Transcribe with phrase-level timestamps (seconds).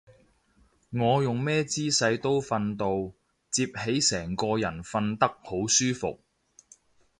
[0.89, 3.13] 我用咩姿勢都瞓到，
[3.51, 6.19] 摺起成個人瞓得好舒服